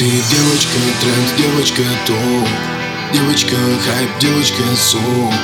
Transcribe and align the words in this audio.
тренд, 0.00 1.36
девочка 1.36 1.82
топ. 2.06 2.48
Девочка 3.12 3.54
хайп, 3.84 4.10
девочка 4.18 4.62
сок. 4.74 5.34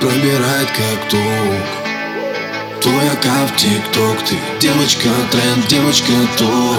Пробирает 0.00 0.68
как 0.68 1.08
ток. 1.08 2.82
Твой 2.82 3.10
аккаунт 3.10 3.56
тик-ток. 3.56 4.18
Ты 4.28 4.36
девочка 4.60 5.08
тренд, 5.30 5.66
девочка 5.68 6.12
топ. 6.36 6.78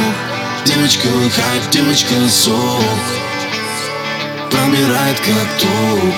Девочка 0.63 1.07
хайп, 1.07 1.71
девочка 1.71 2.13
сок. 2.29 2.83
Пробирает 4.51 5.19
как 5.21 5.59
ток. 5.59 6.13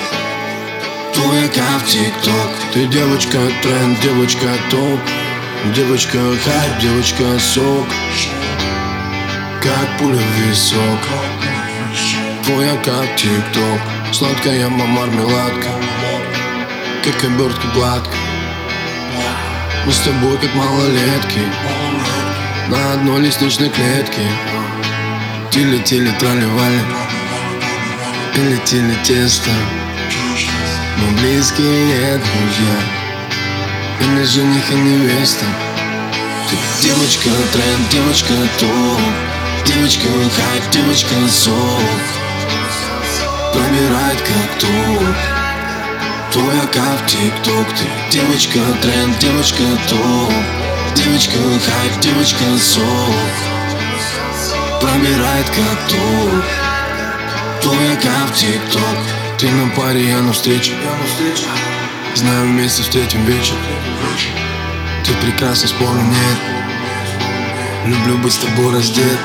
Твой 1.13 1.45
аккаунт 1.45 1.85
тик-ток. 1.85 2.51
Ты 2.73 2.87
девочка 2.87 3.39
тренд, 3.61 4.01
девочка 4.01 4.49
топ. 4.69 4.99
Девочка 5.73 6.19
хайп, 6.43 6.79
девочка 6.81 7.39
сок 7.39 7.87
Как 9.63 9.97
пуля 9.97 10.17
в 10.17 10.49
висок. 10.49 10.99
Твоя 12.43 12.75
как 12.83 13.15
тик-ток. 13.15 13.79
Сладкая 14.11 14.67
мармеладка. 14.67 15.69
Как 17.01 17.23
обертка 17.23 17.67
гладко 17.73 18.17
Мы 19.85 19.93
с 19.93 19.99
тобой 19.99 20.37
как 20.39 20.53
малолетки. 20.53 21.39
На 22.67 22.91
одной 22.91 23.21
лестничной 23.21 23.69
клетке. 23.69 24.23
Тили-тили 25.51 26.11
тролливали 26.19 26.81
И 28.35 28.95
тесто. 29.05 29.51
Мы 30.97 31.21
близкие 31.21 32.17
друзья. 32.17 32.75
И 34.01 34.05
не 34.07 34.25
жених 34.25 34.71
и 34.71 34.75
невеста. 34.75 35.45
Ты 36.49 36.57
девочка 36.85 37.29
тренд, 37.53 37.89
девочка 37.89 38.33
топ 38.59 39.32
Девочка 39.65 40.07
хайп, 40.07 40.69
девочка 40.71 41.15
сок 41.29 41.79
Пробирает 43.53 44.19
как 44.19 44.59
ток. 44.59 45.15
Твой 46.31 46.59
аккаунт 46.61 47.05
тик-ток 47.07 47.67
Ты 47.77 48.17
девочка 48.17 48.59
тренд, 48.81 49.17
девочка 49.19 49.63
топ. 49.87 50.33
Девочка 50.95 51.37
хайп, 51.37 51.99
девочка 52.01 52.43
сок 52.59 53.13
Пробирает 54.81 55.45
как 55.45 55.89
ток. 55.89 56.43
Твой 57.61 57.93
аккаунт 57.93 58.33
тик-ток. 58.35 58.97
Ты 59.37 59.49
на 59.49 59.69
паре, 59.75 60.09
я 60.09 60.19
на 60.19 60.33
встрече. 60.33 60.73
Знаю, 62.15 62.47
вместе 62.47 62.83
встретим 62.83 63.23
вечер. 63.25 63.55
Ты 65.05 65.13
прекрасна, 65.25 65.69
спору 65.69 66.01
нет. 66.01 66.37
Люблю 67.85 68.17
быть 68.17 68.33
с 68.33 68.37
тобой 68.37 68.73
раздет 68.73 69.19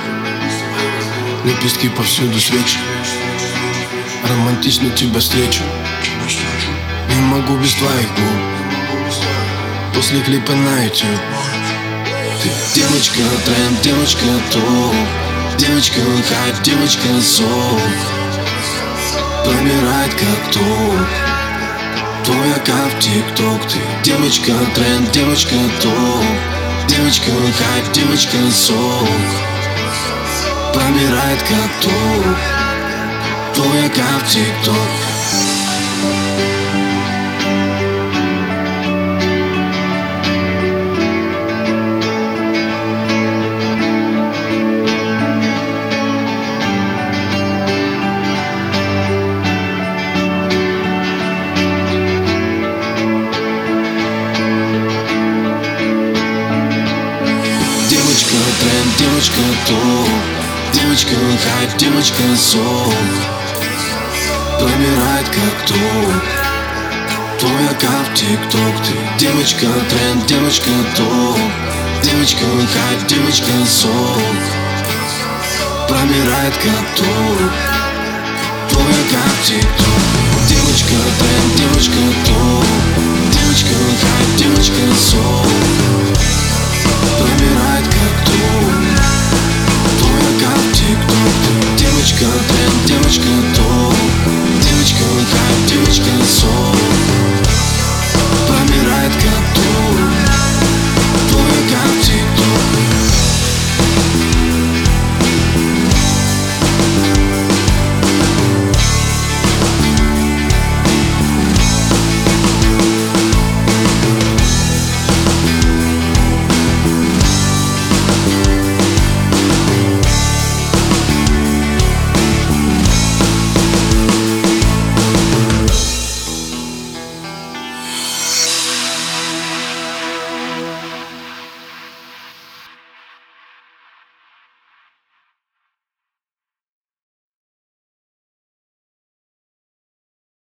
Лепестки 1.45 1.89
повсюду 1.89 2.39
свечи. 2.41 2.79
Романтично 4.29 4.91
тебя 4.91 5.21
встречу. 5.21 5.63
Не 7.15 7.21
могу 7.23 7.57
без 7.57 7.73
твоих 7.75 8.09
губ. 8.09 9.15
После 9.95 10.21
клипа 10.21 10.53
на 10.53 10.85
YouTube 10.85 11.09
Ты 12.43 12.51
девочка 12.75 13.21
тренд, 13.45 13.81
девочка 13.83 14.25
топ. 14.53 14.95
Девочка 15.59 16.01
хайп, 16.01 16.63
девочка 16.63 17.07
сок. 17.23 17.81
Пробирает 19.45 20.15
как 20.15 20.53
ток. 20.53 21.07
Твой 22.25 22.55
аккаунт 22.55 22.99
тик-ток. 22.99 23.61
Ты 23.69 23.79
девочка 24.03 24.53
тренд, 24.75 25.11
девочка 25.13 25.55
топ. 25.81 26.25
Девочка 26.89 27.31
хайп, 27.31 27.93
девочка 27.93 28.37
сок 28.51 29.09
Пробирает 30.89 31.43
как 31.43 31.71
ток. 31.83 32.37
Твой 33.55 33.87
аккаунт 33.87 34.27
тик-ток 34.27 34.75
Девочка 57.91 58.37
тренд, 58.61 58.97
девочка 58.97 59.41
топ 59.67 60.38
Девочка 60.89 61.17
хайп, 61.17 61.77
девочка 61.77 62.23
сок. 62.35 62.95
Пробирает 64.59 65.29
как 65.29 65.67
ток. 65.67 66.23
Твой 67.39 67.69
аккаунт 67.69 68.15
тик-ток 68.15 68.75
Ты 68.87 69.19
девочка 69.19 69.67
тренд, 69.91 70.27
девочка 70.27 70.71
топ. 70.97 71.37
Девочка 72.03 72.45
хайп, 72.47 73.07
девочка 73.07 73.51
сок. 73.67 74.23
Пробирает 75.89 76.55
как 76.57 76.97
ток 76.97 77.78